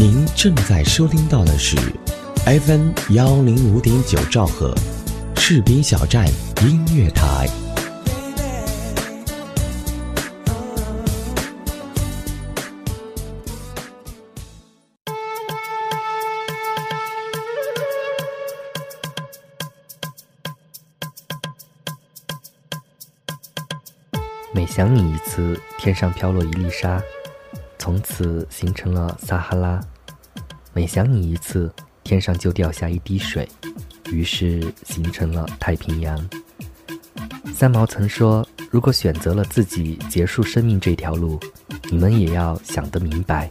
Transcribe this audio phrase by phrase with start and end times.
[0.00, 1.76] 您正在收听到的是
[2.46, 4.72] FM 幺零五点九兆赫，
[5.34, 6.24] 士兵小站
[6.62, 7.48] 音乐台。
[24.52, 27.02] 每想你一次，天上飘落一粒沙，
[27.88, 29.80] 从此形成了撒哈拉；
[30.74, 31.72] 每想你一次，
[32.04, 33.48] 天上就掉下一滴水，
[34.12, 36.28] 于是形成了太平洋。
[37.54, 41.40] 三毛曾说：“如果选择了自己结束生命这条路，
[41.90, 43.50] 你们也要想得明白，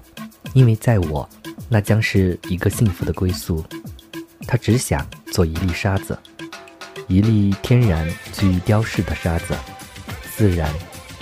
[0.53, 1.27] 因为在我，
[1.67, 3.65] 那将是一个幸福的归宿。”
[4.47, 6.15] 他只想做一粒沙子，
[7.07, 9.55] 一粒天然具雕饰的沙子。
[10.35, 10.71] 自然、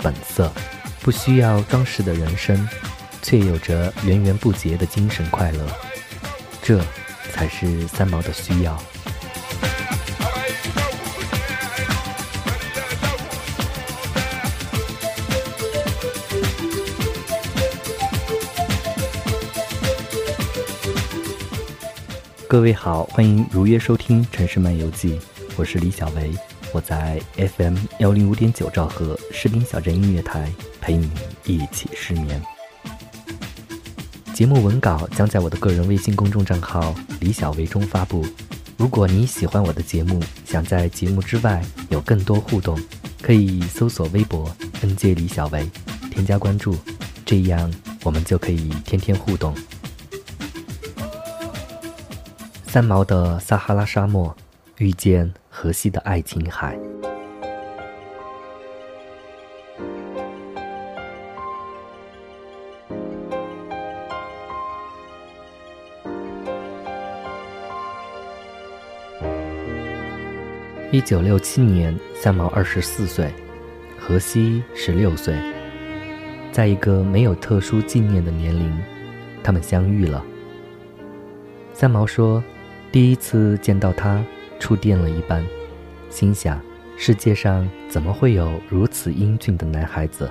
[0.02, 0.52] 本色，
[1.00, 2.68] 不需要装饰的人生，
[3.22, 5.66] 却有着源源不竭的精神快乐，
[6.62, 6.80] 这
[7.32, 8.80] 才是三毛的需要。
[22.48, 25.18] 各位好，欢迎如约收听《城市漫游记》，
[25.56, 26.32] 我是李小维。
[26.72, 31.10] 我在 FM 幺零五点九兆赫士兵小镇音乐台陪你
[31.44, 32.40] 一起失眠。
[34.36, 38.22] 节目文稿将在我的个人微信公众账号李小维中发布。
[38.76, 42.78] 如果你喜欢我的节目，想在节目之外有更多互动，
[43.22, 45.66] 可以搜索微博 “nj 李小维”，
[46.12, 46.76] 添加关注，
[47.24, 47.72] 这样
[48.04, 49.54] 我们就可以天天互动。
[52.66, 54.36] 三毛的撒哈拉沙漠
[54.76, 55.32] 遇见。
[55.48, 56.78] 河西的爱琴海。
[70.96, 73.30] 一九六七年，三毛二十四岁，
[73.98, 75.36] 荷西十六岁，
[76.50, 78.74] 在一个没有特殊纪念的年龄，
[79.42, 80.24] 他们相遇了。
[81.74, 82.42] 三毛说
[82.90, 84.24] ：“第一次见到他。”
[84.58, 85.44] 触电了一般，
[86.08, 86.58] 心想：
[86.96, 90.30] 世界上怎么会有如此英俊的男孩子？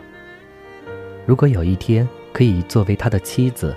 [1.27, 3.75] 如果有一天可以作为他的妻子，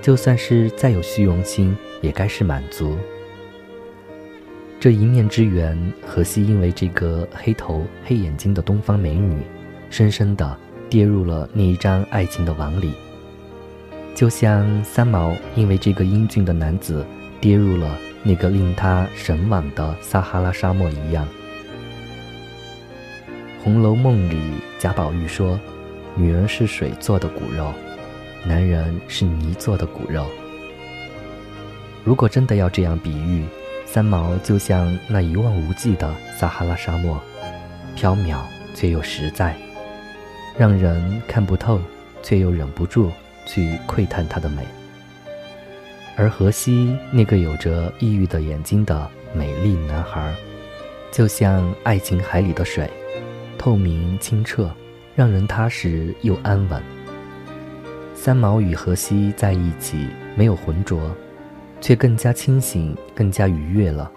[0.00, 2.96] 就算是再有虚荣心，也该是满足。
[4.80, 9.36] 这一面之缘，荷西因为这个黑头黑眼睛的东方美女，
[9.90, 10.56] 深深的
[10.88, 12.94] 跌入了那一张爱情的网里，
[14.14, 17.04] 就像三毛因为这个英俊的男子，
[17.42, 17.94] 跌入了。
[18.22, 21.26] 那个令他神往的撒哈拉沙漠一样，
[23.64, 24.38] 《红楼梦》里
[24.78, 25.58] 贾宝玉说
[26.14, 27.72] ：“女人是水做的骨肉，
[28.46, 30.26] 男人是泥做的骨肉。”
[32.04, 33.42] 如果真的要这样比喻，
[33.92, 37.20] 三毛就像那一望无际的撒哈拉沙漠，
[37.96, 38.38] 飘渺
[38.72, 39.56] 却又实在，
[40.56, 41.80] 让人看不透，
[42.22, 43.10] 却又忍不住
[43.46, 44.62] 去窥探它的美。
[46.16, 50.32] 而荷西那个有着抑郁的眼睛的美丽男孩，
[51.10, 52.88] 就像爱情海里的水，
[53.58, 54.70] 透明清澈，
[55.16, 56.80] 让人踏实又安稳。
[58.14, 60.06] 三毛与荷西在一起，
[60.36, 61.10] 没有浑浊，
[61.80, 64.10] 却更加清醒，更加愉悦了。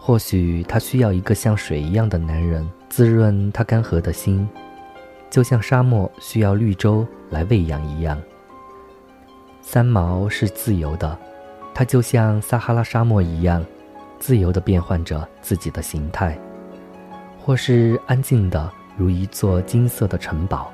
[0.00, 4.46] 或许他需要一个像水一样的男人，滋润他干涸的心，
[5.30, 8.20] 就像沙漠需要绿洲来喂养一样。
[9.62, 11.18] 三毛是自由的，
[11.72, 13.64] 它就像撒哈拉沙漠一样，
[14.18, 16.38] 自由地变换着自己的形态，
[17.40, 20.70] 或是安静的如一座金色的城堡，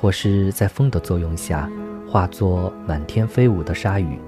[0.00, 1.70] 或是在风的作用下
[2.10, 4.18] 化作满天飞舞的鲨鱼。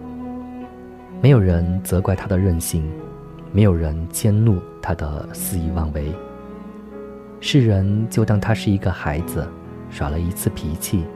[1.24, 2.84] 没有人责怪他的任性，
[3.50, 6.12] 没有人迁怒他的肆意妄为。
[7.40, 9.48] 世人就当他是一个孩子，
[9.88, 11.06] 耍了一次脾气，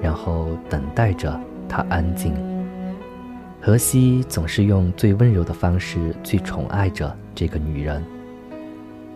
[0.00, 1.36] 然后等待着。
[1.68, 2.32] 他安静。
[3.60, 8.04] 荷西总是用最温柔的方式去宠爱着这个女人。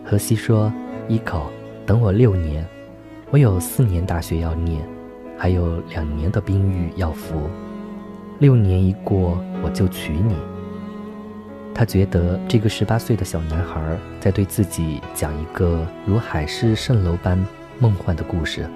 [0.03, 0.69] 荷西说
[1.07, 1.49] ：“伊口，
[1.85, 2.67] 等我六年，
[3.31, 4.85] 我有四年大学要念，
[5.37, 7.49] 还有两年的兵役要服。
[8.39, 10.35] 六年一过，我就娶你。”
[11.73, 13.81] 他觉得这个十八岁的小男孩
[14.19, 17.37] 在对自己讲一个如海市蜃楼般
[17.79, 18.69] 梦幻的故事。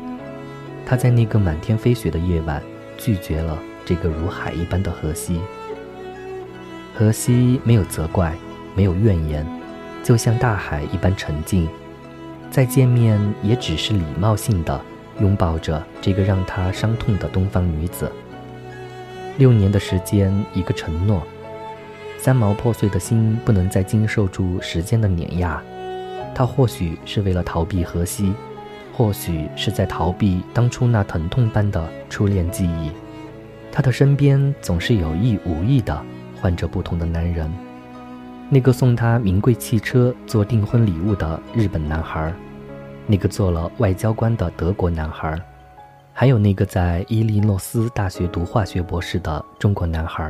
[0.86, 2.62] 他在那个满天飞雪的夜晚
[2.98, 3.58] 拒绝了。
[3.86, 5.40] 这个如海一般的荷西，
[6.94, 8.36] 荷西没有责怪，
[8.76, 9.44] 没有怨言，
[10.04, 11.68] 就像大海一般沉静。
[12.52, 14.80] 再见面也只是礼貌性的
[15.22, 18.12] 拥抱着这个让他伤痛的东方女子。
[19.40, 21.26] 六年的时间，一个承诺。
[22.18, 25.64] 三毛破碎的心不能再经受住时间的碾压，
[26.36, 28.34] 他或许是为了逃避荷西，
[28.92, 32.92] 或许是在逃避当初那疼痛般的初恋记忆。
[33.72, 35.98] 他的身边总是有意无意的
[36.36, 37.50] 换着不同的男人，
[38.50, 42.34] 那个送他名贵汽车做订婚礼物的日本男孩，
[43.08, 45.40] 那个做了外交官的德国男孩，
[46.20, 50.30] 还有那个在伊利诺斯大学读化学博士的中国男孩，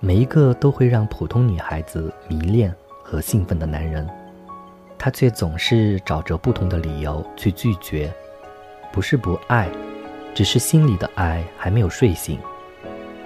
[0.00, 4.08] 每一个都会让普通女孩子迷恋和兴奋的男人，
[4.96, 8.10] 他却总是找着不同的理由去拒绝，
[8.90, 9.68] 不是不爱。
[10.34, 12.38] 只是心里的爱还没有睡醒，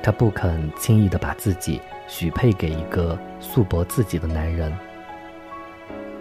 [0.02, 4.76] 他不肯轻易的把自己许配给一个素薄自己的男人。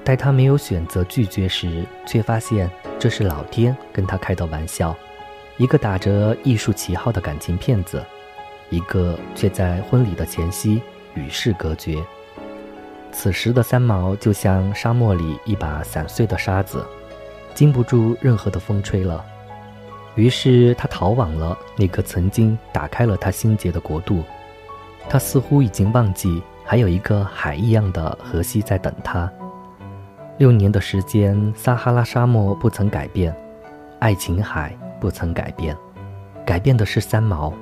[0.03, 2.69] 待他没有选择拒绝时，却发现
[2.99, 4.95] 这是老天跟他开的玩笑，
[5.59, 8.01] 一个打着艺术旗号的感情骗子，
[8.69, 10.81] 一个却在婚礼的前夕
[11.15, 12.01] 与世隔绝。
[13.11, 16.85] 此时的三毛就像沙漠里一把散碎的沙子，
[17.53, 19.23] 经不住任何的风吹了。
[20.15, 24.23] 于是他逃往了那个曾经打开了他心结的国度，
[25.09, 29.29] 他似乎已经忘记还有一个海一样的荷西在等他。
[30.37, 33.35] 六年的时间，撒哈拉沙漠不曾改变，
[33.99, 35.75] 爱琴海不曾改变，
[36.45, 37.53] 改变的是三毛。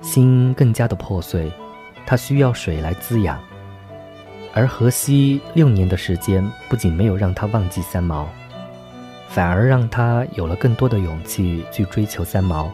[0.00, 1.50] 心更加的破碎，
[2.06, 3.38] 他需要水来滋养。
[4.52, 8.28] 而荷西六年的时间，不仅没有让他忘记三毛。
[9.28, 12.70] 反而让他有了更多的勇气去追求三毛。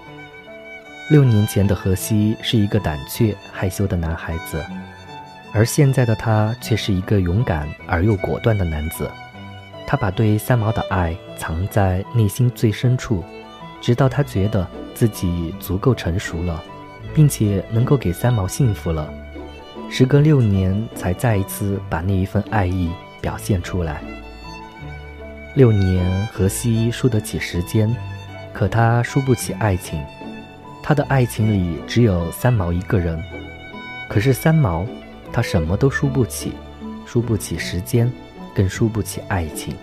[1.09, 4.63] 六年前的荷西是一个胆怯害羞的男孩子，
[5.55, 9.11] 而现在的他却是一个勇敢而又果断的男子。
[9.87, 13.25] 他把对三毛的爱藏在内心最深处，
[13.81, 16.63] 直到他觉得自己足够成熟了，
[17.15, 19.13] 并且能够给三毛幸福了，
[19.89, 22.91] 时隔六年才再一次把那一份爱意
[23.21, 24.03] 表现出来。
[25.55, 27.95] 六年，荷西输得起时间，
[28.53, 30.01] 可他输不起爱情。
[30.83, 33.21] 他的爱情里只有三毛一个人。
[34.09, 34.87] 可是三毛，
[35.33, 36.53] 他什么都输不起，
[37.05, 38.11] 输不起时间，
[38.55, 39.75] 更输不起爱情。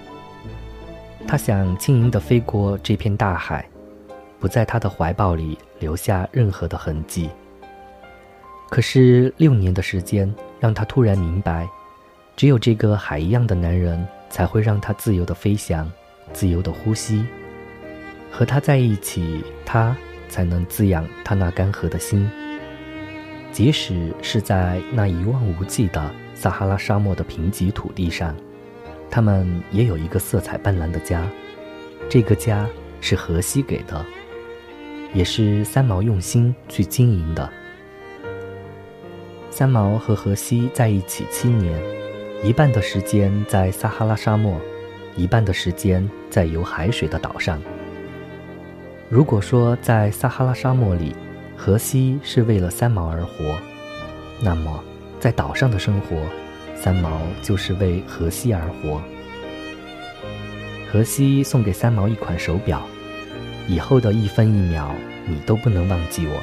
[1.28, 3.68] 他想轻盈地飞过这片大海，
[4.40, 7.30] 不在他的怀抱里留下任何的痕迹。
[8.70, 11.68] 可是六年的时间，让他突然明白，
[12.36, 14.08] 只有这个海一样的男人。
[14.30, 15.90] 才会让他自由的飞翔，
[16.34, 17.26] 自由的呼吸。
[18.30, 19.96] 和他在一起，他
[20.28, 22.30] 才能滋养他那干涸的心。
[23.54, 28.36] 即使是在那一望无际的撒哈拉沙漠的贫瘠土地上，
[29.10, 31.26] 他们也有一个色彩斑斓的家。
[32.10, 32.68] 这个家
[33.00, 34.06] 是荷西给的，
[35.18, 37.50] 也是三毛用心去经营的。
[39.50, 41.82] 三毛和荷西在一起七年。
[42.44, 44.62] 一半的时间在撒哈拉沙漠，
[45.16, 47.60] 一半的时间在有海水的岛上。
[49.10, 51.16] 如果说在撒哈拉沙漠里，
[51.56, 53.58] 荷西是为了三毛而活，
[54.40, 54.84] 那么
[55.20, 56.16] 在岛上的生活，
[56.76, 59.02] 三毛就是为荷西而活。
[60.92, 62.88] 荷西送给三毛一款手表，
[63.68, 64.92] 以后的一分一秒，
[65.26, 66.42] 你都不能忘记我，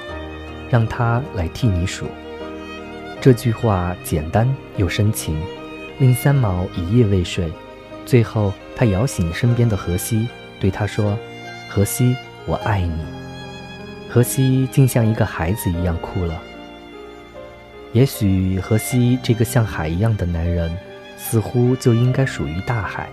[0.70, 2.06] 让他来替你数。
[3.20, 5.36] 这句话简单又深情。
[6.00, 7.52] 令三毛一夜未睡，
[8.04, 10.26] 最后他摇醒身边的荷西，
[10.58, 11.16] 对他说
[11.70, 12.16] ：“荷西，
[12.46, 12.98] 我爱你。”
[14.10, 16.36] 荷西竟像一个孩子一样哭了。
[17.93, 20.76] 也许荷西这个像海一样的男人，
[21.16, 23.08] 似乎就应该属于大海，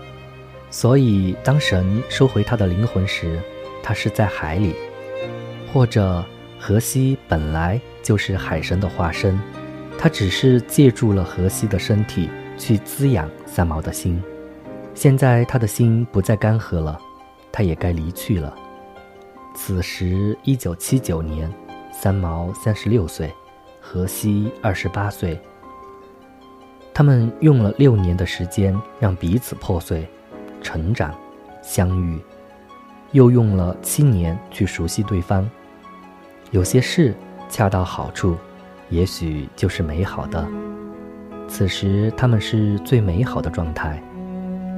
[0.68, 3.40] 所以当神收回他的灵魂时，
[3.82, 4.74] 他是在海里；
[5.72, 6.24] 或者
[6.58, 9.38] 荷西本来就是海神的化身，
[9.98, 12.28] 他只是借助了荷西的身体。
[12.58, 14.22] 去滋养三毛的心，
[14.94, 16.96] 现在他的心不再干涸了，
[17.50, 18.54] 他也该离去了。
[19.56, 21.52] 此时，一九七九年，
[21.90, 23.32] 三毛三十六岁，
[23.80, 25.40] 荷西二十八岁。
[26.94, 30.06] 他们用了六年的时间让彼此破碎、
[30.62, 31.12] 成长、
[31.62, 32.20] 相遇，
[33.12, 35.48] 又用了七年去熟悉对方。
[36.50, 37.14] 有些事
[37.48, 38.36] 恰到好处，
[38.90, 40.46] 也许就是美好的。
[41.48, 44.02] 此时他们是最美好的状态，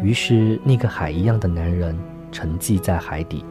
[0.02, 1.96] 于是那个海一样的男人
[2.32, 3.44] 沉寂在海底，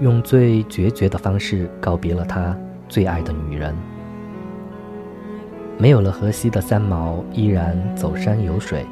[0.00, 2.56] 用最决绝的方式告别了他
[2.88, 3.74] 最爱的女人。
[5.78, 8.86] 没有了荷西的三毛依然走山游水，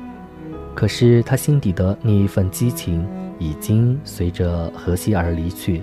[0.75, 3.07] 可是他心底的那一份激情
[3.39, 5.83] 已经随着荷西而离去，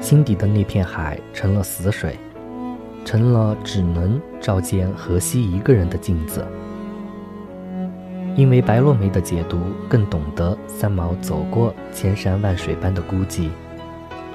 [0.00, 2.18] 心底的那片海成了死水。
[3.04, 6.44] 成了只能照见荷西一个人的镜子。
[8.36, 13.48] 因为白落梅的解读更懂得三毛走过千山万水般的孤寂，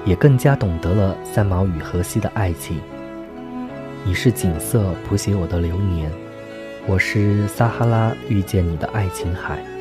[0.04, 2.80] 也更加懂得了三毛与荷西的爱情。
[4.04, 6.10] 你是景色谱写我的流年，
[6.86, 9.73] 我是撒哈拉遇见你的爱琴海。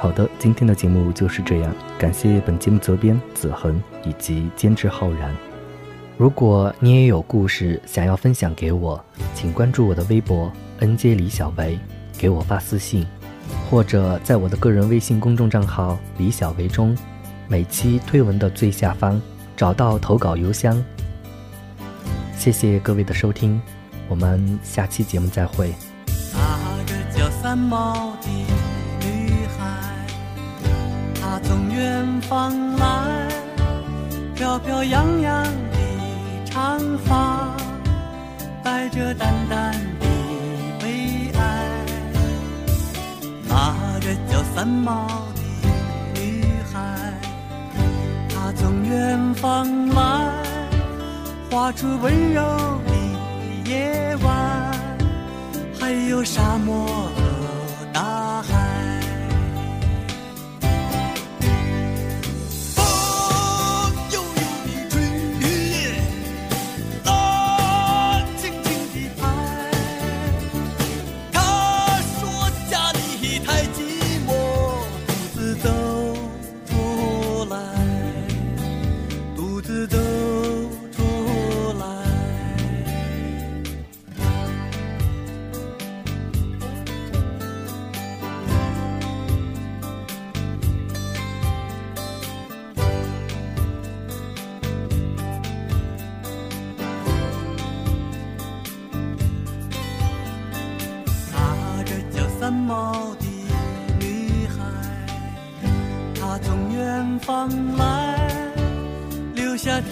[0.00, 5.30] 好的，今天的节目就是这样，感谢本节目责编子恒以及监制浩然。
[6.16, 8.98] 如果你也有故事想要分享给我，
[9.34, 11.78] 请关注我的微博 “nj 李小维”，
[12.16, 13.06] 给我发私信，
[13.68, 16.96] 或者在我的个人微信公众账号“李小维”中，
[17.46, 19.20] 每期推文的最下方
[19.54, 20.82] 找到投稿邮箱。
[22.38, 23.60] 谢谢各位的收听，
[24.08, 25.74] 我们下期节目再会。
[26.32, 28.39] 那个叫三毛的，
[31.30, 33.28] 她从远方来，
[34.34, 35.78] 飘飘扬扬的。
[36.46, 37.54] 长发
[38.64, 40.06] 带着淡淡的
[40.80, 41.68] 悲哀，
[43.48, 45.06] 那个叫三毛
[45.36, 47.14] 的女孩，
[48.28, 50.32] 她从远方来，
[51.48, 52.42] 画出温柔
[52.88, 54.74] 的夜晚，
[55.78, 57.08] 还有沙漠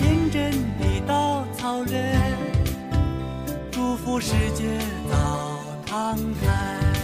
[0.09, 2.17] 天真的稻草人，
[3.71, 4.65] 祝福世界
[5.11, 6.98] 早敞开。